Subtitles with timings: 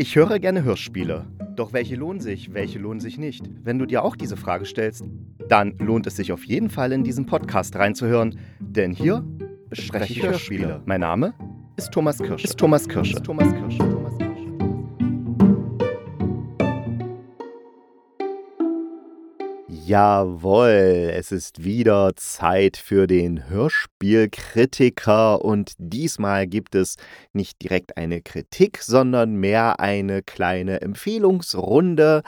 [0.00, 1.26] Ich höre gerne Hörspiele.
[1.56, 3.42] Doch welche lohnen sich, welche lohnen sich nicht?
[3.64, 5.02] Wenn du dir auch diese Frage stellst,
[5.48, 9.24] dann lohnt es sich auf jeden Fall in diesen Podcast reinzuhören, denn hier
[9.68, 10.82] bespreche ich Hörspiele.
[10.84, 11.34] Mein Name
[11.76, 12.44] ist Thomas Kirsch.
[12.44, 13.12] Ist Thomas Kirsch.
[13.12, 14.27] Ist Thomas Kirsch.
[19.88, 25.42] Jawohl, es ist wieder Zeit für den Hörspielkritiker.
[25.42, 26.96] Und diesmal gibt es
[27.32, 32.22] nicht direkt eine Kritik, sondern mehr eine kleine Empfehlungsrunde,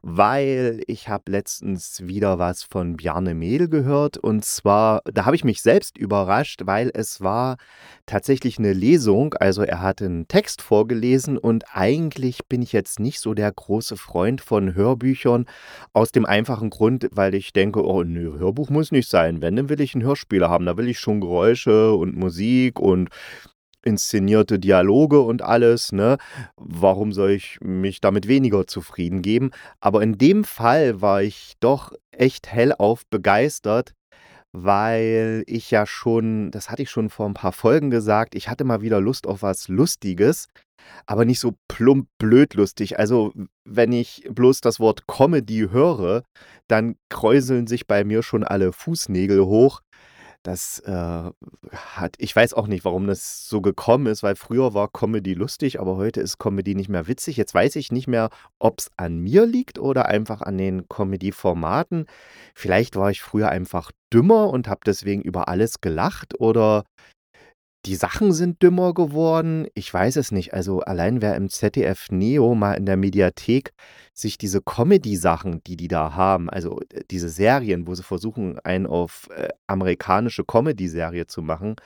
[0.00, 4.16] weil ich habe letztens wieder was von Bjarne Mehl gehört.
[4.16, 7.58] Und zwar, da habe ich mich selbst überrascht, weil es war
[8.06, 13.20] tatsächlich eine Lesung, also er hat einen Text vorgelesen und eigentlich bin ich jetzt nicht
[13.20, 15.44] so der große Freund von Hörbüchern
[15.92, 19.40] aus dem einfachen Grund, weil ich denke, oh nö, Hörbuch muss nicht sein.
[19.40, 20.66] Wenn, dann will ich einen Hörspieler haben.
[20.66, 23.08] Da will ich schon Geräusche und Musik und
[23.84, 26.18] inszenierte Dialoge und alles, ne?
[26.56, 29.50] Warum soll ich mich damit weniger zufrieden geben?
[29.80, 33.94] Aber in dem Fall war ich doch echt hellauf begeistert,
[34.52, 38.64] weil ich ja schon, das hatte ich schon vor ein paar Folgen gesagt, ich hatte
[38.64, 40.48] mal wieder Lust auf was Lustiges,
[41.06, 42.98] aber nicht so plump blöd lustig.
[42.98, 43.32] Also,
[43.64, 46.22] wenn ich bloß das Wort Comedy höre,
[46.68, 49.80] dann kräuseln sich bei mir schon alle Fußnägel hoch.
[50.42, 51.30] Das äh,
[51.70, 55.78] hat, ich weiß auch nicht, warum das so gekommen ist, weil früher war Comedy lustig,
[55.80, 57.36] aber heute ist Comedy nicht mehr witzig.
[57.36, 62.06] Jetzt weiß ich nicht mehr, ob es an mir liegt oder einfach an den Comedy-Formaten.
[62.54, 66.84] Vielleicht war ich früher einfach dümmer und habe deswegen über alles gelacht oder
[67.84, 69.66] die Sachen sind dümmer geworden.
[69.74, 70.54] Ich weiß es nicht.
[70.54, 73.72] Also allein wer im ZDF Neo mal in der Mediathek
[74.14, 78.86] sich diese Comedy-Sachen, die die da haben, also äh, diese Serien, wo sie versuchen, einen
[78.86, 81.76] auf äh, amerikanische Comedy-Serie zu machen,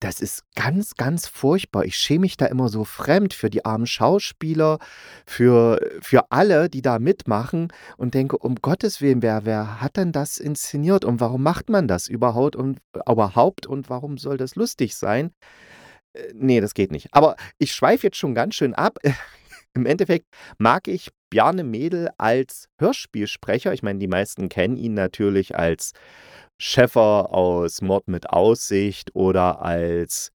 [0.00, 1.84] das ist ganz, ganz furchtbar.
[1.84, 4.78] Ich schäme mich da immer so fremd für die armen Schauspieler,
[5.26, 10.12] für, für alle, die da mitmachen und denke, um Gottes Willen, wer, wer hat denn
[10.12, 14.96] das inszeniert und warum macht man das überhaupt und, überhaupt und warum soll das lustig
[14.96, 15.32] sein?
[16.12, 17.08] Äh, nee, das geht nicht.
[17.12, 18.98] Aber ich schweife jetzt schon ganz schön ab.
[19.76, 20.26] Im Endeffekt
[20.58, 23.72] mag ich Bjarne Mädel als Hörspielsprecher.
[23.72, 25.92] Ich meine, die meisten kennen ihn natürlich als
[26.58, 30.32] Schäffer aus Mord mit Aussicht oder als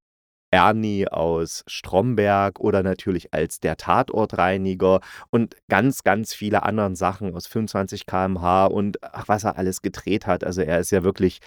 [0.53, 7.47] Ernie aus Stromberg oder natürlich als der Tatortreiniger und ganz, ganz viele anderen Sachen aus
[7.47, 10.43] 25 km/h und ach, was er alles gedreht hat.
[10.43, 11.39] Also er ist ja wirklich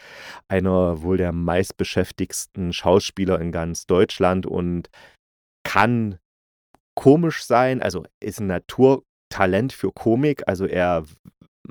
[0.49, 4.89] einer wohl der meistbeschäftigsten Schauspieler in ganz Deutschland und
[5.65, 6.19] kann
[6.95, 10.47] komisch sein, also ist ein Naturtalent für Komik.
[10.47, 11.05] Also er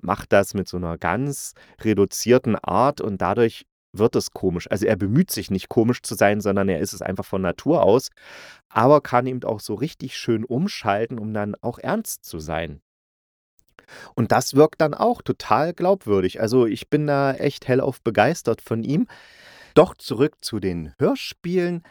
[0.01, 4.69] macht das mit so einer ganz reduzierten Art und dadurch wird es komisch.
[4.71, 7.83] Also er bemüht sich nicht komisch zu sein, sondern er ist es einfach von Natur
[7.83, 8.09] aus,
[8.69, 12.81] aber kann eben auch so richtig schön umschalten, um dann auch ernst zu sein.
[14.15, 16.41] Und das wirkt dann auch total glaubwürdig.
[16.41, 19.07] Also ich bin da echt hellauf begeistert von ihm.
[19.73, 21.81] Doch zurück zu den Hörspielen.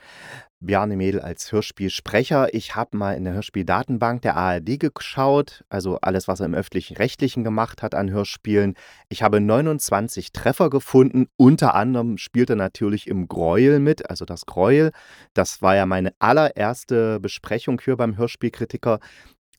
[0.60, 2.54] Bjarne Mädel als Hörspielsprecher.
[2.54, 7.42] Ich habe mal in der Hörspieldatenbank der ARD geschaut, also alles, was er im öffentlich-rechtlichen
[7.42, 8.74] gemacht hat an Hörspielen.
[9.08, 11.26] Ich habe 29 Treffer gefunden.
[11.36, 14.92] Unter anderem spielte natürlich im Gräuel mit, also das Gräuel.
[15.34, 19.00] Das war ja meine allererste Besprechung hier beim Hörspielkritiker.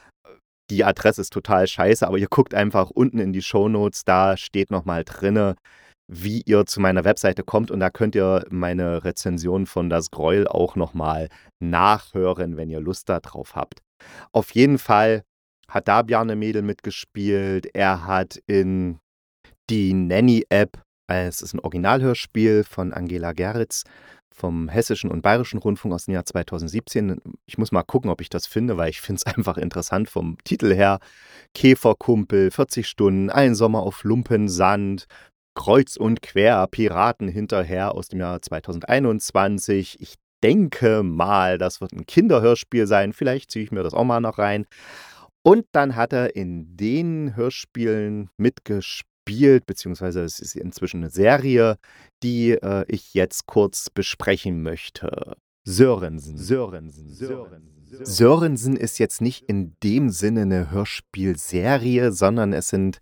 [0.69, 4.69] Die Adresse ist total scheiße, aber ihr guckt einfach unten in die Shownotes, da steht
[4.69, 5.56] nochmal drinne,
[6.09, 10.47] wie ihr zu meiner Webseite kommt und da könnt ihr meine Rezension von Das Gräuel
[10.47, 11.29] auch nochmal
[11.59, 13.82] nachhören, wenn ihr Lust darauf habt.
[14.32, 15.23] Auf jeden Fall
[15.70, 17.67] hat da Bjarne Mädel mitgespielt.
[17.73, 19.00] Er hat in
[19.70, 23.84] die Nanny-App, äh, es ist ein Originalhörspiel von Angela Gerritz,
[24.37, 27.19] vom Hessischen und Bayerischen Rundfunk aus dem Jahr 2017.
[27.47, 30.37] Ich muss mal gucken, ob ich das finde, weil ich finde es einfach interessant vom
[30.43, 30.99] Titel her.
[31.53, 35.05] Käferkumpel, 40 Stunden, ein Sommer auf Lumpensand,
[35.55, 39.97] Kreuz und Quer, Piraten hinterher aus dem Jahr 2021.
[39.99, 43.13] Ich denke mal, das wird ein Kinderhörspiel sein.
[43.13, 44.67] Vielleicht ziehe ich mir das auch mal noch rein.
[45.41, 51.78] Und dann hat er in den Hörspielen mitgespielt gespielt, beziehungsweise es ist inzwischen eine Serie,
[52.24, 55.38] die äh, ich jetzt kurz besprechen möchte.
[55.64, 56.38] Sörensen.
[56.38, 57.09] Sörensen.
[57.09, 58.06] Sörensen.
[58.06, 63.00] Sörensen ist jetzt nicht in dem Sinne eine Hörspielserie, sondern es sind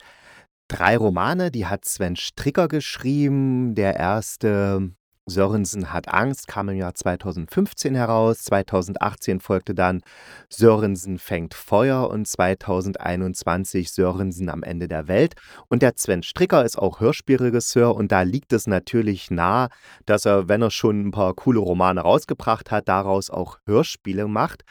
[0.67, 3.75] drei Romane, die hat Sven Stricker geschrieben.
[3.75, 4.91] Der erste
[5.27, 10.01] Sörensen hat Angst kam im Jahr 2015 heraus, 2018 folgte dann
[10.49, 15.33] Sörensen fängt Feuer und 2021 Sörensen am Ende der Welt.
[15.67, 19.69] Und der Sven Stricker ist auch Hörspielregisseur und da liegt es natürlich nah,
[20.05, 24.63] dass er, wenn er schon ein paar coole Romane rausgebracht hat, daraus auch Hörspiele macht.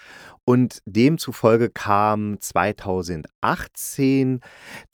[0.45, 4.41] Und demzufolge kam 2018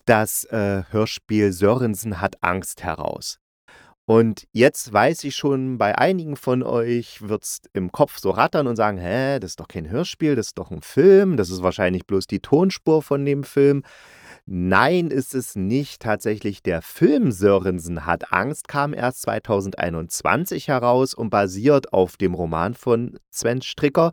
[0.07, 3.41] das äh, Hörspiel Sörensen hat Angst heraus.
[4.11, 8.67] Und jetzt weiß ich schon, bei einigen von euch wird es im Kopf so rattern
[8.67, 11.63] und sagen, hä, das ist doch kein Hörspiel, das ist doch ein Film, das ist
[11.63, 13.85] wahrscheinlich bloß die Tonspur von dem Film.
[14.47, 16.03] Nein, ist es nicht.
[16.03, 22.75] Tatsächlich der Film Sörensen hat Angst kam erst 2021 heraus und basiert auf dem Roman
[22.75, 24.11] von Sven Stricker.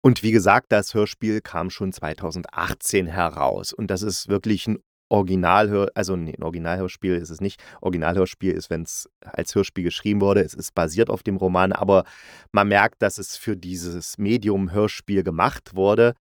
[0.00, 3.74] Und wie gesagt, das Hörspiel kam schon 2018 heraus.
[3.74, 4.78] Und das ist wirklich ein
[5.10, 7.62] Originalhör, also nee, ein Originalhörspiel ist es nicht.
[7.80, 10.42] Originalhörspiel ist, wenn es als Hörspiel geschrieben wurde.
[10.42, 12.04] Es ist basiert auf dem Roman, aber
[12.52, 16.14] man merkt, dass es für dieses Medium Hörspiel gemacht wurde.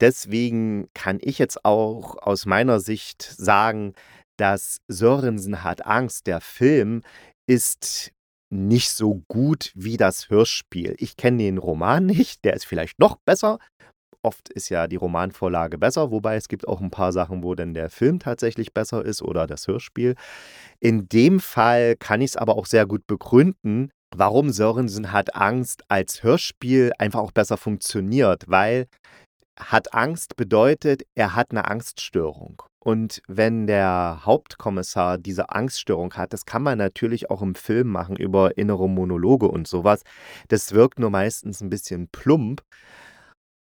[0.00, 3.94] Deswegen kann ich jetzt auch aus meiner Sicht sagen,
[4.36, 7.02] dass Sörensen hat Angst, der Film,
[7.48, 8.12] ist
[8.50, 10.94] nicht so gut wie das Hörspiel.
[10.98, 13.58] Ich kenne den Roman nicht, der ist vielleicht noch besser,
[14.26, 17.74] Oft ist ja die Romanvorlage besser, wobei es gibt auch ein paar Sachen, wo dann
[17.74, 20.16] der Film tatsächlich besser ist oder das Hörspiel.
[20.80, 25.84] In dem Fall kann ich es aber auch sehr gut begründen, warum Sörensen hat Angst
[25.86, 28.88] als Hörspiel einfach auch besser funktioniert, weil
[29.56, 32.62] hat Angst bedeutet, er hat eine Angststörung.
[32.80, 38.16] Und wenn der Hauptkommissar diese Angststörung hat, das kann man natürlich auch im Film machen
[38.16, 40.02] über innere Monologe und sowas.
[40.48, 42.62] Das wirkt nur meistens ein bisschen plump.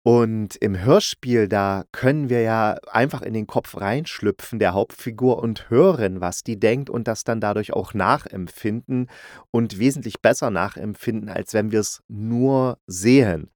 [0.04, 5.70] Und im Hörspiel, da können wir ja einfach in den Kopf reinschlüpfen der Hauptfigur und
[5.70, 9.10] hören, was die denkt und das dann dadurch auch nachempfinden
[9.52, 13.52] und wesentlich besser nachempfinden, als wenn wir es nur sehen.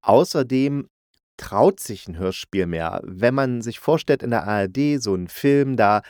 [0.00, 0.88] Außerdem
[1.36, 3.00] traut sich ein Hörspiel mehr.
[3.04, 6.02] Wenn man sich vorstellt in der ARD so einen Film, da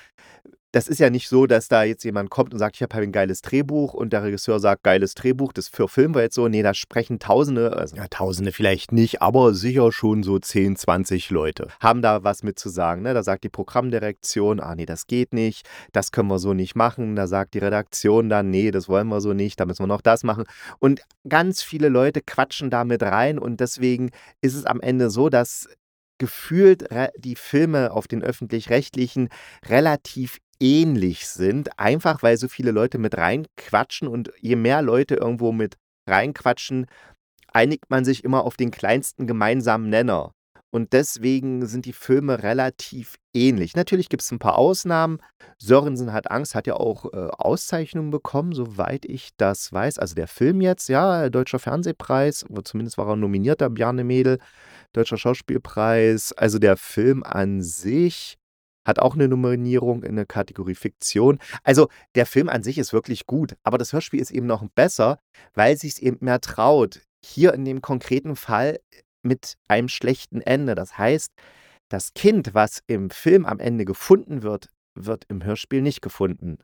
[0.72, 3.04] das ist ja nicht so, dass da jetzt jemand kommt und sagt, ich habe halt
[3.04, 6.46] ein geiles Drehbuch und der Regisseur sagt, geiles Drehbuch, das für Film war jetzt so.
[6.46, 11.30] Nee, da sprechen Tausende, also ja, Tausende vielleicht nicht, aber sicher schon so 10, 20
[11.30, 11.68] Leute.
[11.80, 13.02] Haben da was mit zu sagen.
[13.02, 13.14] Ne?
[13.14, 17.16] Da sagt die Programmdirektion, ah nee, das geht nicht, das können wir so nicht machen.
[17.16, 20.02] Da sagt die Redaktion dann, nee, das wollen wir so nicht, da müssen wir noch
[20.02, 20.44] das machen.
[20.78, 24.10] Und ganz viele Leute quatschen da mit rein und deswegen
[24.42, 25.66] ist es am Ende so, dass
[26.18, 26.84] gefühlt
[27.16, 29.28] die Filme auf den öffentlich-rechtlichen
[29.68, 35.52] relativ ähnlich sind, einfach weil so viele Leute mit reinquatschen und je mehr Leute irgendwo
[35.52, 35.76] mit
[36.08, 36.86] reinquatschen,
[37.52, 40.32] einigt man sich immer auf den kleinsten gemeinsamen Nenner.
[40.70, 43.74] Und deswegen sind die Filme relativ ähnlich.
[43.74, 45.18] Natürlich gibt es ein paar Ausnahmen.
[45.56, 49.98] Sörensen hat Angst, hat ja auch äh, Auszeichnungen bekommen, soweit ich das weiß.
[49.98, 54.38] Also der Film jetzt, ja, Deutscher Fernsehpreis, zumindest war er nominierter, Bjarne Mädel,
[54.92, 56.32] Deutscher Schauspielpreis.
[56.32, 58.36] Also der Film an sich
[58.88, 61.38] hat auch eine Nominierung in der Kategorie Fiktion.
[61.62, 65.20] Also der Film an sich ist wirklich gut, aber das Hörspiel ist eben noch besser,
[65.54, 67.02] weil sich es eben mehr traut.
[67.24, 68.80] Hier in dem konkreten Fall
[69.22, 70.74] mit einem schlechten Ende.
[70.74, 71.32] Das heißt,
[71.90, 76.58] das Kind, was im Film am Ende gefunden wird, wird im Hörspiel nicht gefunden.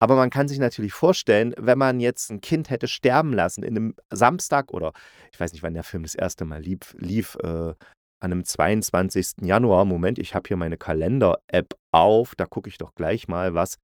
[0.00, 3.76] Aber man kann sich natürlich vorstellen, wenn man jetzt ein Kind hätte sterben lassen in
[3.76, 4.92] einem Samstag oder
[5.32, 7.74] ich weiß nicht, wann der Film das erste Mal lief, lief äh,
[8.22, 9.42] an einem 22.
[9.42, 13.78] Januar, Moment, ich habe hier meine Kalender-App auf, da gucke ich doch gleich mal, was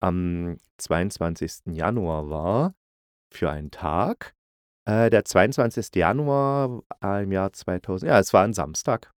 [0.00, 1.74] am 22.
[1.74, 2.74] Januar war
[3.32, 4.34] für einen Tag.
[4.86, 5.96] Äh, der 22.
[5.96, 9.10] Januar im Jahr 2000, ja, es war ein Samstag.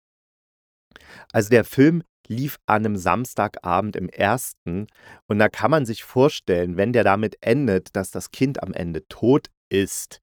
[1.32, 4.88] Also der Film lief an einem Samstagabend im ersten
[5.28, 9.08] und da kann man sich vorstellen, wenn der damit endet, dass das Kind am Ende
[9.08, 10.22] tot ist,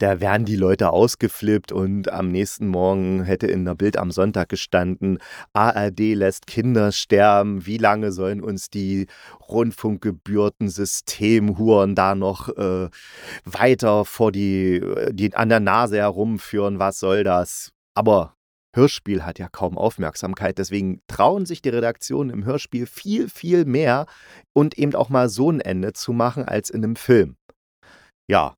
[0.00, 4.48] da wären die Leute ausgeflippt und am nächsten Morgen hätte in der Bild am Sonntag
[4.48, 5.18] gestanden,
[5.52, 9.08] ARD lässt Kinder sterben, wie lange sollen uns die
[9.48, 12.88] Rundfunkgebührten-Systemhuren da noch äh,
[13.44, 17.72] weiter vor die, die, an der Nase herumführen, was soll das?
[17.94, 18.36] Aber
[18.74, 24.06] Hörspiel hat ja kaum Aufmerksamkeit, deswegen trauen sich die Redaktionen im Hörspiel viel, viel mehr
[24.54, 27.36] und eben auch mal so ein Ende zu machen als in einem Film.
[28.30, 28.54] Ja,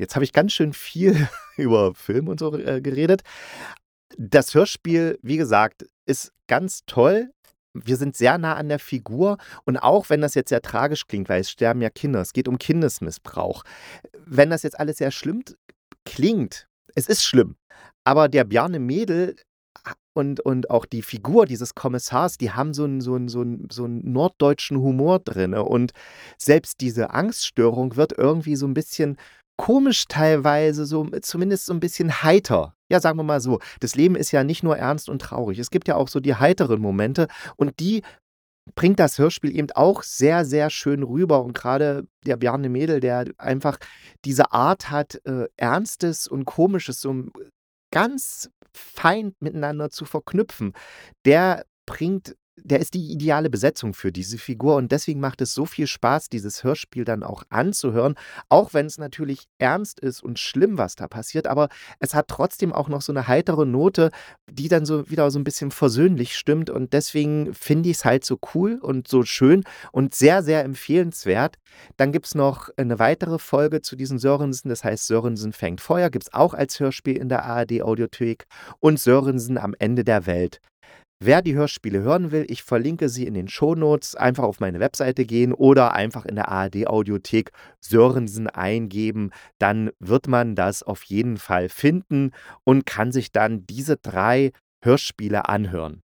[0.00, 1.28] Jetzt habe ich ganz schön viel
[1.58, 3.20] über Film und so äh, geredet.
[4.16, 7.30] Das Hörspiel, wie gesagt, ist ganz toll.
[7.74, 11.28] wir sind sehr nah an der Figur und auch wenn das jetzt sehr tragisch klingt,
[11.28, 13.62] weil es sterben ja Kinder, es geht um Kindesmissbrauch.
[14.26, 15.44] Wenn das jetzt alles sehr schlimm
[16.04, 16.66] klingt,
[16.96, 17.54] es ist schlimm,
[18.02, 19.36] aber der Bjarne Mädel
[20.12, 23.68] und, und auch die Figur dieses Kommissars, die haben so einen, so einen, so einen,
[23.70, 25.54] so einen norddeutschen Humor drin.
[25.54, 25.92] Und
[26.36, 29.16] selbst diese Angststörung wird irgendwie so ein bisschen
[29.60, 32.74] komisch teilweise, so zumindest so ein bisschen heiter.
[32.88, 33.58] Ja, sagen wir mal so.
[33.80, 35.58] Das Leben ist ja nicht nur ernst und traurig.
[35.58, 38.00] Es gibt ja auch so die heiteren Momente und die
[38.74, 41.42] bringt das Hörspiel eben auch sehr, sehr schön rüber.
[41.42, 43.76] Und gerade der Bjarne Mädel, der einfach
[44.24, 47.26] diese Art hat, äh, Ernstes und Komisches so
[47.92, 50.72] ganz fein miteinander zu verknüpfen,
[51.26, 55.66] der bringt der ist die ideale Besetzung für diese Figur und deswegen macht es so
[55.66, 58.14] viel Spaß, dieses Hörspiel dann auch anzuhören,
[58.48, 62.72] auch wenn es natürlich ernst ist und schlimm, was da passiert, aber es hat trotzdem
[62.72, 64.10] auch noch so eine heitere Note,
[64.50, 68.24] die dann so wieder so ein bisschen versöhnlich stimmt und deswegen finde ich es halt
[68.24, 71.56] so cool und so schön und sehr, sehr empfehlenswert.
[71.96, 76.10] Dann gibt es noch eine weitere Folge zu diesen Sörensen, das heißt Sörensen fängt Feuer,
[76.10, 78.46] gibt es auch als Hörspiel in der ARD Audiothek
[78.80, 80.60] und Sörensen am Ende der Welt.
[81.22, 84.14] Wer die Hörspiele hören will, ich verlinke sie in den Shownotes.
[84.14, 89.30] Einfach auf meine Webseite gehen oder einfach in der ARD Audiothek Sörensen eingeben.
[89.58, 92.30] Dann wird man das auf jeden Fall finden
[92.64, 96.02] und kann sich dann diese drei Hörspiele anhören.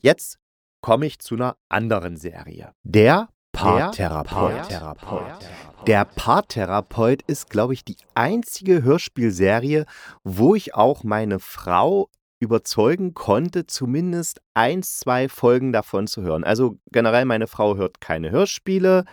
[0.00, 0.38] Jetzt
[0.82, 2.72] komme ich zu einer anderen Serie.
[2.82, 4.68] Der Paartherapeut.
[5.86, 9.86] Der Paartherapeut ist, glaube ich, die einzige Hörspielserie,
[10.24, 16.44] wo ich auch meine Frau überzeugen konnte, zumindest eins, zwei Folgen davon zu hören.
[16.44, 19.04] Also generell, meine Frau hört keine Hörspiele,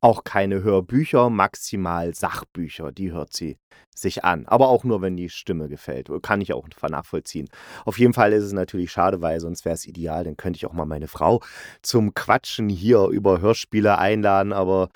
[0.00, 3.56] auch keine Hörbücher, maximal Sachbücher, die hört sie
[3.94, 4.44] sich an.
[4.46, 6.10] Aber auch nur, wenn die Stimme gefällt.
[6.22, 7.48] Kann ich auch nachvollziehen.
[7.86, 10.24] Auf jeden Fall ist es natürlich schade, weil sonst wäre es ideal.
[10.24, 11.40] Dann könnte ich auch mal meine Frau
[11.80, 14.52] zum Quatschen hier über Hörspiele einladen.
[14.52, 14.90] Aber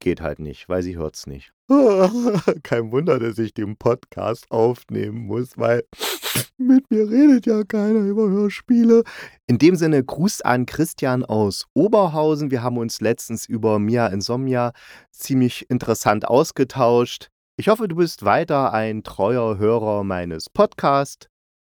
[0.00, 1.52] geht halt nicht, weil sie hört es nicht.
[2.62, 5.84] Kein Wunder, dass ich den Podcast aufnehmen muss, weil
[6.58, 9.04] mit mir redet ja keiner über Hörspiele.
[9.46, 12.50] In dem Sinne, Gruß an Christian aus Oberhausen.
[12.50, 14.72] Wir haben uns letztens über Mia Insomnia
[15.10, 17.28] ziemlich interessant ausgetauscht.
[17.56, 21.28] Ich hoffe, du bist weiter ein treuer Hörer meines Podcasts.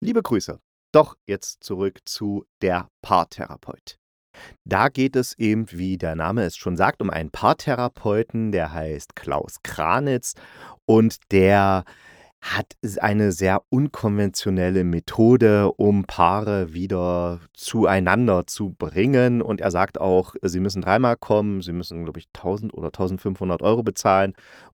[0.01, 0.59] Liebe Grüße.
[0.91, 3.97] Doch jetzt zurück zu der Paartherapeut.
[4.63, 9.15] Da geht es eben, wie der Name es schon sagt, um einen Paartherapeuten, der heißt
[9.15, 10.33] Klaus Kranitz
[10.85, 11.83] und der
[12.45, 19.41] hat eine sehr unkonventionelle Methode, um Paare wieder zueinander zu bringen.
[19.41, 23.63] Und er sagt auch, sie müssen dreimal kommen, sie müssen, glaube ich, 1000 oder 1500
[23.63, 24.33] Euro bezahlen.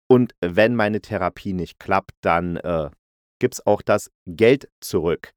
[0.09, 2.90] Und wenn meine Therapie nicht klappt, dann äh,
[3.40, 5.32] gibt es auch das Geld zurück.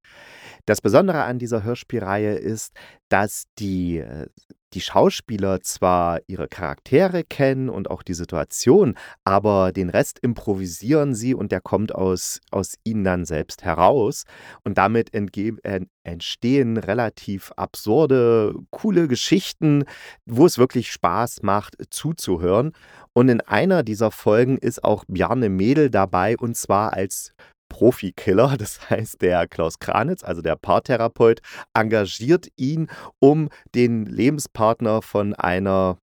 [0.66, 2.74] Das Besondere an dieser Hörspielreihe ist,
[3.10, 4.28] dass die, äh,
[4.74, 11.36] die Schauspieler zwar ihre Charaktere kennen und auch die Situation, aber den Rest improvisieren sie
[11.36, 14.24] und der kommt aus, aus ihnen dann selbst heraus.
[14.64, 19.84] Und damit entstehen relativ absurde, coole Geschichten,
[20.26, 22.72] wo es wirklich Spaß macht zuzuhören.
[23.14, 27.34] Und in einer dieser Folgen ist auch Bjarne Mädel dabei und zwar als
[27.74, 28.56] Profikiller.
[28.64, 31.42] Das heißt, der Klaus Kranitz, also der Paartherapeut,
[31.74, 32.88] engagiert ihn,
[33.20, 35.98] um den Lebenspartner von einer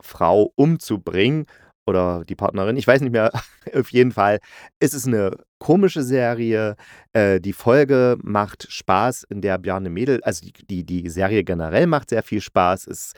[0.00, 1.46] Frau umzubringen
[1.86, 3.32] oder die Partnerin, ich weiß nicht mehr,
[3.74, 4.40] auf jeden Fall
[4.78, 6.76] ist es eine komische Serie.
[7.12, 11.86] Äh, die Folge macht Spaß, in der Bjarne Mädel, also die, die, die Serie generell
[11.86, 12.86] macht sehr viel Spaß.
[12.86, 13.12] Es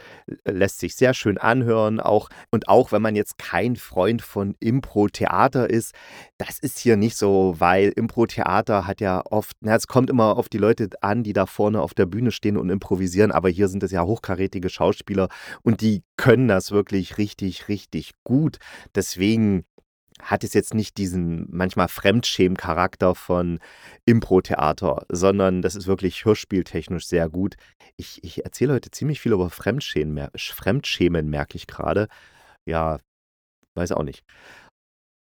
[0.45, 2.01] lässt sich sehr schön anhören.
[2.01, 5.95] Auch, und auch wenn man jetzt kein Freund von Impro-Theater ist,
[6.39, 10.49] das ist hier nicht so, weil Impro-Theater hat ja oft, na, es kommt immer auf
[10.49, 13.83] die Leute an, die da vorne auf der Bühne stehen und improvisieren, aber hier sind
[13.83, 15.29] es ja hochkarätige Schauspieler
[15.63, 18.59] und die können das wirklich richtig, richtig gut.
[18.95, 19.65] Deswegen
[20.23, 23.59] hat es jetzt nicht diesen manchmal Fremdschämen-Charakter von
[24.05, 27.57] Impro-Theater, sondern das ist wirklich hörspieltechnisch sehr gut.
[27.97, 32.09] Ich, ich erzähle heute ziemlich viel über Fremdschämen, Fremdschämen merke ich gerade.
[32.67, 32.99] Ja,
[33.75, 34.25] weiß auch nicht.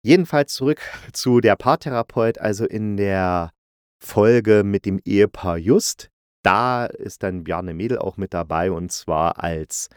[0.05, 0.81] Jedenfalls zurück
[1.13, 3.51] zu der Paartherapeut, also in der
[4.05, 6.11] Folge mit dem Ehepaar Just.
[6.43, 9.89] Da ist dann Bjarne Mädel auch mit dabei und zwar als,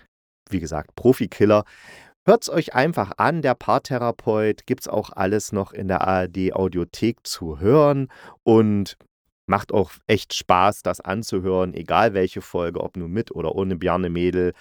[0.49, 1.65] wie gesagt, Profikiller.
[2.27, 4.67] Hört es euch einfach an, der Paartherapeut.
[4.67, 8.09] Gibt es auch alles noch in der ARD Audiothek zu hören.
[8.43, 8.97] Und
[9.45, 14.09] macht auch echt Spaß, das anzuhören, egal welche Folge, ob nur mit oder ohne Bjarne
[14.09, 14.51] Mädel.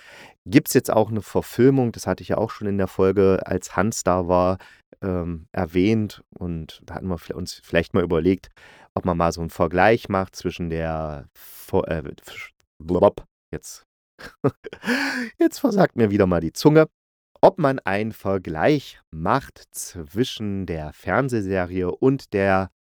[0.45, 3.41] Gibt es jetzt auch eine Verfilmung, das hatte ich ja auch schon in der Folge,
[3.45, 4.59] als Hans da war,
[5.03, 6.23] ähm, erwähnt.
[6.39, 8.49] Und da hatten wir uns vielleicht mal überlegt,
[8.95, 11.29] ob man mal so einen Vergleich macht zwischen der,
[11.73, 12.03] äh,
[13.51, 13.83] jetzt,
[15.41, 16.87] jetzt versagt mir wieder mal die Zunge,
[17.47, 22.71] ob man einen Vergleich macht zwischen der Fernsehserie und der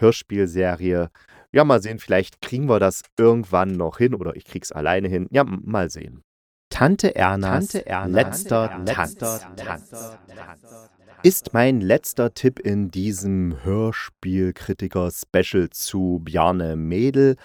[0.00, 1.10] Hörspielserie.
[1.52, 5.26] Ja, mal sehen, vielleicht kriegen wir das irgendwann noch hin oder ich krieg's alleine hin.
[5.30, 6.22] Ja, mal sehen.
[6.70, 9.90] Tante Ernas, Tante Ernas letzter, letzter Tanz.
[10.34, 10.90] Tanz.
[11.22, 17.36] Ist mein letzter Tipp in diesem Hörspielkritiker-Special zu Bjarne Mädel.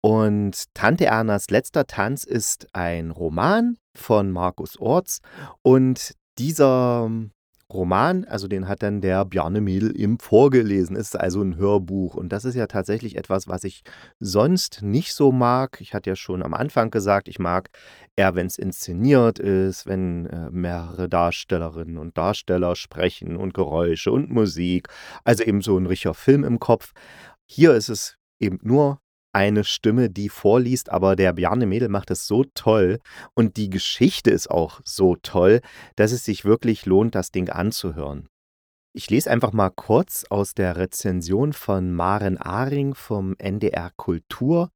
[0.00, 5.22] Und Tante Ernas letzter Tanz ist ein Roman von Markus Orts.
[5.62, 7.10] Und dieser
[7.70, 12.14] Roman, also den hat dann der Bjarne Mädel ihm vorgelesen, ist also ein Hörbuch.
[12.14, 13.82] Und das ist ja tatsächlich etwas, was ich
[14.18, 15.80] sonst nicht so mag.
[15.80, 17.68] Ich hatte ja schon am Anfang gesagt, ich mag
[18.16, 24.30] eher, wenn es inszeniert ist, wenn äh, mehrere Darstellerinnen und Darsteller sprechen und Geräusche und
[24.30, 24.88] Musik.
[25.22, 26.92] Also eben so ein richtiger Film im Kopf.
[27.46, 29.00] Hier ist es eben nur
[29.32, 32.98] eine Stimme, die vorliest, aber der Bjarne Mädel macht es so toll
[33.34, 35.60] und die Geschichte ist auch so toll,
[35.96, 38.28] dass es sich wirklich lohnt, das Ding anzuhören.
[38.92, 44.70] Ich lese einfach mal kurz aus der Rezension von Maren Aring vom NDR Kultur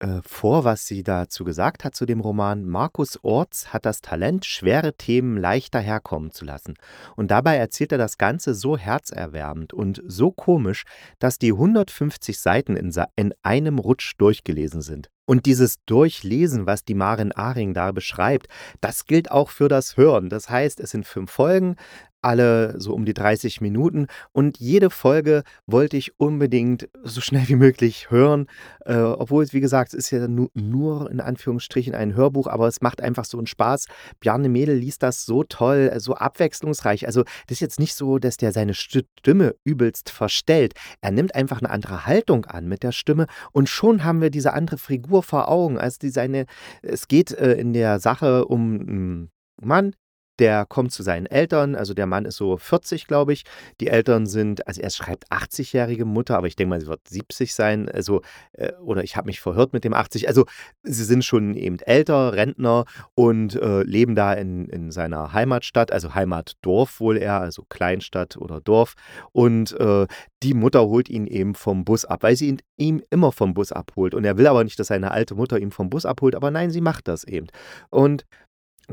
[0.00, 2.64] äh, vor, was sie dazu gesagt hat zu dem Roman.
[2.64, 6.74] Markus Orts hat das Talent, schwere Themen leichter herkommen zu lassen.
[7.16, 10.84] Und dabei erzählt er das Ganze so herzerwärmend und so komisch,
[11.18, 15.10] dass die 150 Seiten in, in einem Rutsch durchgelesen sind.
[15.26, 18.48] Und dieses Durchlesen, was die Maren Aring da beschreibt,
[18.80, 20.28] das gilt auch für das Hören.
[20.28, 21.76] Das heißt, es sind fünf Folgen,
[22.22, 27.56] alle so um die 30 Minuten und jede Folge wollte ich unbedingt so schnell wie
[27.56, 28.46] möglich hören,
[28.84, 32.66] äh, obwohl es, wie gesagt, es ist ja nur, nur, in Anführungsstrichen ein Hörbuch, aber
[32.68, 33.86] es macht einfach so einen Spaß.
[34.20, 37.06] Bjarne Mädel liest das so toll, so abwechslungsreich.
[37.06, 40.74] Also das ist jetzt nicht so, dass der seine Stimme übelst verstellt.
[41.00, 44.52] Er nimmt einfach eine andere Haltung an mit der Stimme und schon haben wir diese
[44.52, 45.78] andere Figur vor Augen.
[45.78, 46.46] Also die seine,
[46.82, 49.30] es geht äh, in der Sache um einen
[49.62, 49.94] Mann,
[50.40, 53.44] der kommt zu seinen Eltern, also der Mann ist so 40, glaube ich.
[53.80, 57.54] Die Eltern sind, also er schreibt 80-jährige Mutter, aber ich denke mal, sie wird 70
[57.54, 60.28] sein, also, äh, oder ich habe mich verhört mit dem 80.
[60.28, 60.46] Also,
[60.82, 66.14] sie sind schon eben älter, Rentner und äh, leben da in, in seiner Heimatstadt, also
[66.14, 68.94] Heimatdorf wohl eher, also Kleinstadt oder Dorf.
[69.32, 70.06] Und äh,
[70.42, 73.72] die Mutter holt ihn eben vom Bus ab, weil sie ihn ihm immer vom Bus
[73.72, 74.14] abholt.
[74.14, 76.70] Und er will aber nicht, dass seine alte Mutter ihn vom Bus abholt, aber nein,
[76.70, 77.48] sie macht das eben.
[77.90, 78.24] Und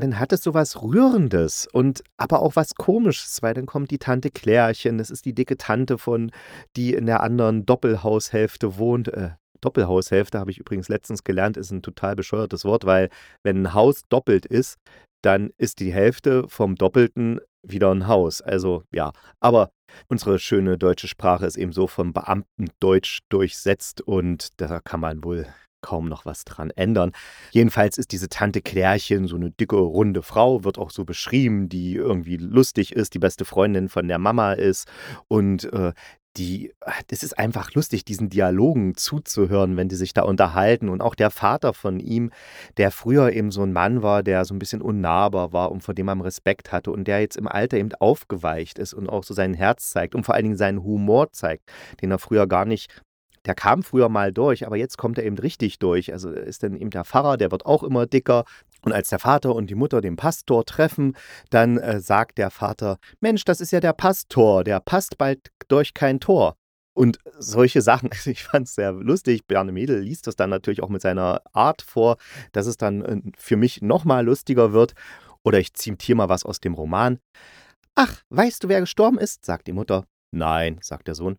[0.00, 3.98] dann hat es so was Rührendes und aber auch was Komisches, weil dann kommt die
[3.98, 6.30] Tante Klärchen, das ist die dicke Tante von,
[6.76, 9.08] die in der anderen Doppelhaushälfte wohnt.
[9.08, 9.30] Äh,
[9.60, 13.08] Doppelhaushälfte habe ich übrigens letztens gelernt, ist ein total bescheuertes Wort, weil
[13.42, 14.76] wenn ein Haus doppelt ist,
[15.22, 18.40] dann ist die Hälfte vom Doppelten wieder ein Haus.
[18.40, 19.70] Also ja, aber
[20.08, 25.46] unsere schöne deutsche Sprache ist eben so vom Beamtendeutsch durchsetzt und da kann man wohl
[25.80, 27.12] kaum noch was dran ändern.
[27.50, 31.94] Jedenfalls ist diese Tante Klärchen so eine dicke, runde Frau, wird auch so beschrieben, die
[31.94, 34.88] irgendwie lustig ist, die beste Freundin von der Mama ist
[35.28, 35.92] und äh,
[36.38, 36.72] die,
[37.08, 40.88] das ist einfach lustig, diesen Dialogen zuzuhören, wenn die sich da unterhalten.
[40.88, 42.30] Und auch der Vater von ihm,
[42.76, 45.94] der früher eben so ein Mann war, der so ein bisschen unnahbar war und vor
[45.94, 49.34] dem man Respekt hatte und der jetzt im Alter eben aufgeweicht ist und auch so
[49.34, 51.68] sein Herz zeigt und vor allen Dingen seinen Humor zeigt,
[52.00, 53.02] den er früher gar nicht
[53.48, 56.12] der kam früher mal durch, aber jetzt kommt er eben richtig durch.
[56.12, 58.44] Also ist dann eben der Pfarrer, der wird auch immer dicker.
[58.82, 61.16] Und als der Vater und die Mutter den Pastor treffen,
[61.48, 65.94] dann äh, sagt der Vater, Mensch, das ist ja der Pastor, der passt bald durch
[65.94, 66.56] kein Tor.
[66.92, 69.46] Und solche Sachen, also ich fand es sehr lustig.
[69.46, 72.18] Bjarne Mädel liest das dann natürlich auch mit seiner Art vor,
[72.52, 74.92] dass es dann äh, für mich nochmal lustiger wird.
[75.42, 75.70] Oder ich
[76.02, 77.18] hier mal was aus dem Roman.
[77.94, 79.46] Ach, weißt du, wer gestorben ist?
[79.46, 80.04] sagt die Mutter.
[80.32, 81.38] Nein, sagt der Sohn.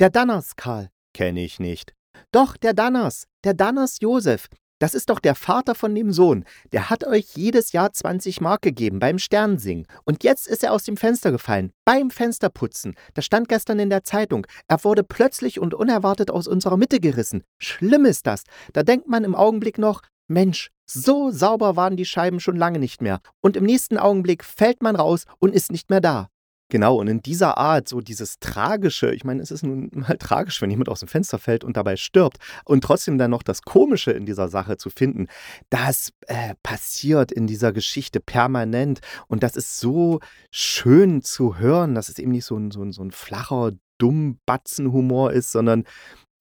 [0.00, 0.90] Der Danners, Karl.
[1.14, 1.94] Kenne ich nicht.
[2.32, 4.48] Doch, der Danners, der Danners Josef.
[4.80, 6.44] Das ist doch der Vater von dem Sohn.
[6.72, 9.86] Der hat euch jedes Jahr 20 Mark gegeben beim Sternsingen.
[10.04, 11.72] Und jetzt ist er aus dem Fenster gefallen.
[11.84, 12.94] Beim Fensterputzen.
[13.14, 14.46] Das stand gestern in der Zeitung.
[14.66, 17.44] Er wurde plötzlich und unerwartet aus unserer Mitte gerissen.
[17.58, 18.42] Schlimm ist das.
[18.72, 23.00] Da denkt man im Augenblick noch, Mensch, so sauber waren die Scheiben schon lange nicht
[23.00, 23.20] mehr.
[23.40, 26.28] Und im nächsten Augenblick fällt man raus und ist nicht mehr da.
[26.74, 30.60] Genau, und in dieser Art, so dieses Tragische, ich meine, es ist nun mal tragisch,
[30.60, 34.10] wenn jemand aus dem Fenster fällt und dabei stirbt, und trotzdem dann noch das Komische
[34.10, 35.28] in dieser Sache zu finden,
[35.70, 39.02] das äh, passiert in dieser Geschichte permanent.
[39.28, 40.18] Und das ist so
[40.50, 44.40] schön zu hören, dass es eben nicht so ein, so ein, so ein flacher, dumm
[44.44, 45.84] Batzenhumor ist, sondern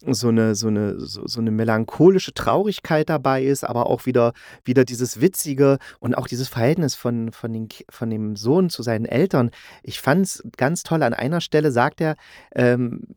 [0.08, 4.86] so eine, so eine, so, so eine melancholische Traurigkeit dabei ist, aber auch wieder, wieder
[4.86, 9.52] dieses Witzige und auch dieses Verhältnis von, von, den, von dem Sohn zu seinen Eltern.
[9.82, 11.04] Ich fand es ganz toll.
[11.04, 12.16] An einer Stelle sagt er,
[12.54, 13.16] ähm,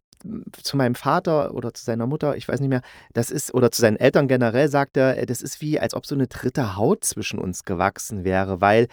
[0.63, 3.81] zu meinem Vater oder zu seiner Mutter, ich weiß nicht mehr, das ist, oder zu
[3.81, 7.39] seinen Eltern generell sagt er, das ist wie, als ob so eine dritte Haut zwischen
[7.39, 8.89] uns gewachsen wäre, weil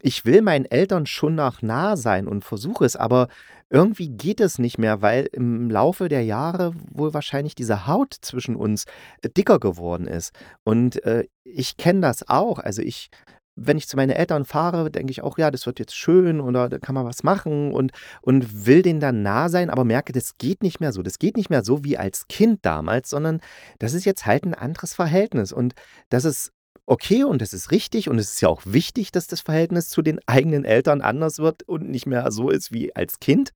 [0.00, 3.28] ich will meinen Eltern schon noch nah sein und versuche es, aber
[3.70, 8.56] irgendwie geht es nicht mehr, weil im Laufe der Jahre wohl wahrscheinlich diese Haut zwischen
[8.56, 8.84] uns
[9.22, 10.32] äh, dicker geworden ist.
[10.64, 12.58] Und äh, ich kenne das auch.
[12.58, 13.10] Also ich
[13.56, 16.68] wenn ich zu meinen Eltern fahre, denke ich auch, ja, das wird jetzt schön oder
[16.68, 20.36] da kann man was machen und, und will denen dann nah sein, aber merke, das
[20.36, 21.02] geht nicht mehr so.
[21.02, 23.40] Das geht nicht mehr so wie als Kind damals, sondern
[23.78, 25.52] das ist jetzt halt ein anderes Verhältnis.
[25.52, 25.74] Und
[26.10, 26.52] das ist
[26.86, 30.02] okay und das ist richtig und es ist ja auch wichtig, dass das Verhältnis zu
[30.02, 33.52] den eigenen Eltern anders wird und nicht mehr so ist wie als Kind.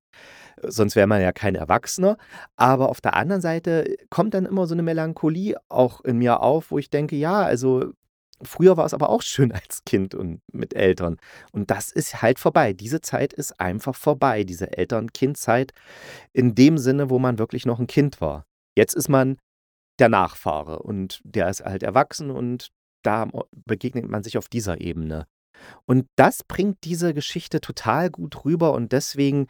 [0.63, 2.19] Sonst wäre man ja kein Erwachsener.
[2.57, 6.71] Aber auf der anderen Seite kommt dann immer so eine Melancholie auch in mir auf,
[6.71, 7.93] wo ich denke, ja, also
[8.43, 11.19] Früher war es aber auch schön als Kind und mit Eltern.
[11.53, 12.73] Und das ist halt vorbei.
[12.73, 15.73] Diese Zeit ist einfach vorbei, diese Eltern-Kind-Zeit
[16.33, 18.47] in dem Sinne, wo man wirklich noch ein Kind war.
[18.77, 19.37] Jetzt ist man
[19.99, 22.71] der Nachfahre und der ist halt erwachsen und
[23.03, 23.29] da
[23.67, 25.27] begegnet man sich auf dieser Ebene.
[25.87, 29.47] Und das bringt diese Geschichte total gut rüber und deswegen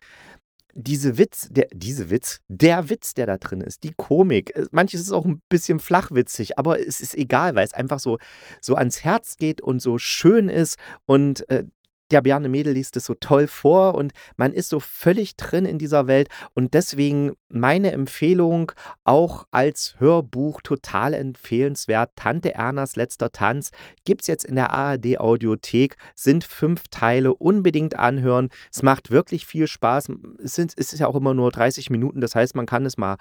[0.74, 4.54] diese Witz, der, diese Witz, der Witz, der da drin ist, die Komik.
[4.54, 8.18] Äh, manches ist auch ein bisschen flachwitzig, aber es ist egal, weil es einfach so,
[8.60, 11.64] so ans Herz geht und so schön ist und äh,
[12.10, 15.78] der Bjarne Mädel liest es so toll vor und man ist so völlig drin in
[15.78, 18.72] dieser Welt und deswegen meine Empfehlung
[19.04, 22.10] auch als Hörbuch total empfehlenswert.
[22.16, 23.70] Tante Ernas letzter Tanz
[24.04, 28.50] gibt es jetzt in der ARD Audiothek, sind fünf Teile, unbedingt anhören.
[28.72, 30.10] Es macht wirklich viel Spaß.
[30.42, 32.96] Es, sind, es ist ja auch immer nur 30 Minuten, das heißt, man kann es
[32.96, 33.16] mal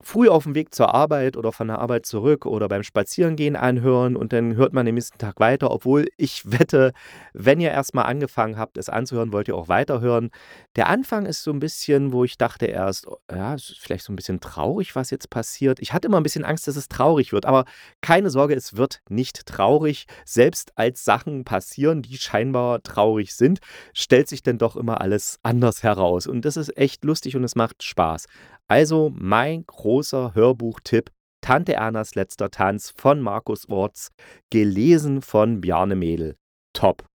[0.00, 4.16] früh auf dem Weg zur Arbeit oder von der Arbeit zurück oder beim Spazierengehen anhören
[4.16, 6.92] und dann hört man den nächsten Tag weiter, obwohl ich wette,
[7.32, 10.30] wenn ihr erstmal angefangen habt, es anzuhören, wollt ihr auch weiterhören.
[10.76, 14.04] Der Anfang ist so ein bisschen, wo ich dachte erst, oh, ja, es ist vielleicht
[14.04, 15.80] so ein bisschen traurig, was jetzt passiert.
[15.80, 17.64] Ich hatte immer ein bisschen Angst, dass es traurig wird, aber
[18.00, 20.06] keine Sorge, es wird nicht traurig.
[20.24, 23.58] Selbst als Sachen passieren, die scheinbar traurig sind,
[23.92, 27.56] stellt sich dann doch immer alles anders heraus und das ist echt lustig und es
[27.56, 28.26] macht Spaß.
[28.68, 34.10] Also mein großer Hörbuchtipp Tante Ernas letzter Tanz von Markus Worts,
[34.50, 36.36] gelesen von Bjarne Mädel.
[36.74, 37.06] Top.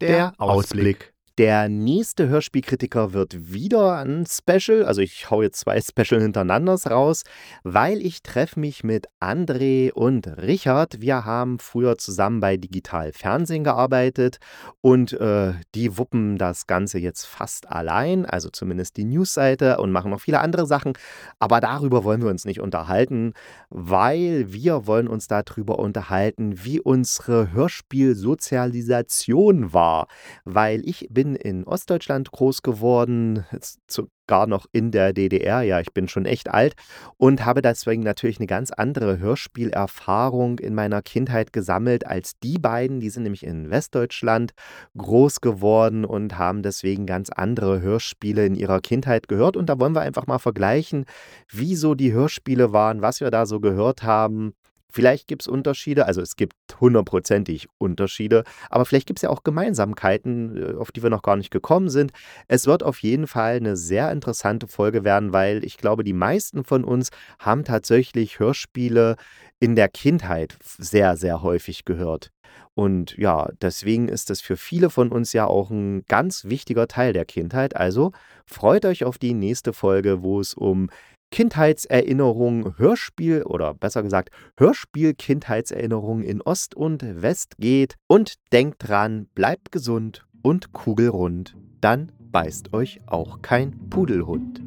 [0.00, 1.15] Der Ausblick.
[1.38, 4.86] Der nächste Hörspielkritiker wird wieder ein Special.
[4.86, 7.24] Also ich hau jetzt zwei Special hintereinander raus,
[7.62, 11.02] weil ich treffe mich mit André und Richard.
[11.02, 14.38] Wir haben früher zusammen bei Digital Fernsehen gearbeitet
[14.80, 20.12] und äh, die wuppen das Ganze jetzt fast allein, also zumindest die Newsseite und machen
[20.12, 20.94] noch viele andere Sachen.
[21.38, 23.34] Aber darüber wollen wir uns nicht unterhalten,
[23.68, 30.06] weil wir wollen uns darüber unterhalten, wie unsere Hörspielsozialisation war.
[30.46, 33.44] Weil ich bin bin in Ostdeutschland groß geworden,
[33.88, 35.62] sogar noch in der DDR.
[35.62, 36.74] Ja, ich bin schon echt alt
[37.16, 43.00] und habe deswegen natürlich eine ganz andere Hörspielerfahrung in meiner Kindheit gesammelt als die beiden.
[43.00, 44.52] Die sind nämlich in Westdeutschland
[44.96, 49.56] groß geworden und haben deswegen ganz andere Hörspiele in ihrer Kindheit gehört.
[49.56, 51.06] Und da wollen wir einfach mal vergleichen,
[51.50, 54.54] wie so die Hörspiele waren, was wir da so gehört haben.
[54.96, 59.42] Vielleicht gibt es Unterschiede, also es gibt hundertprozentig Unterschiede, aber vielleicht gibt es ja auch
[59.42, 62.12] Gemeinsamkeiten, äh, auf die wir noch gar nicht gekommen sind.
[62.48, 66.64] Es wird auf jeden Fall eine sehr interessante Folge werden, weil ich glaube, die meisten
[66.64, 69.16] von uns haben tatsächlich Hörspiele
[69.60, 72.30] in der Kindheit sehr, sehr häufig gehört.
[72.72, 77.12] Und ja, deswegen ist das für viele von uns ja auch ein ganz wichtiger Teil
[77.12, 77.76] der Kindheit.
[77.76, 78.12] Also
[78.46, 80.88] freut euch auf die nächste Folge, wo es um
[81.30, 87.96] Kindheitserinnerung Hörspiel oder besser gesagt Hörspiel Kindheitserinnerung in Ost und West geht.
[88.06, 91.56] Und denkt dran, bleibt gesund und kugelrund.
[91.80, 94.65] Dann beißt euch auch kein Pudelhund.